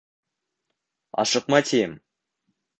[1.25, 1.97] Ашыҡма, тием...